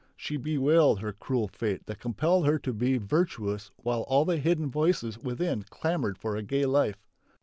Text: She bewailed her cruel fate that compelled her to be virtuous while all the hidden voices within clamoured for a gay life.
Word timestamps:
She 0.17 0.35
bewailed 0.35 0.99
her 1.01 1.13
cruel 1.13 1.47
fate 1.47 1.85
that 1.85 1.99
compelled 1.99 2.47
her 2.47 2.57
to 2.57 2.73
be 2.73 2.97
virtuous 2.97 3.69
while 3.77 4.01
all 4.07 4.25
the 4.25 4.37
hidden 4.37 4.71
voices 4.71 5.19
within 5.19 5.61
clamoured 5.69 6.17
for 6.17 6.35
a 6.35 6.41
gay 6.41 6.65
life. 6.65 7.05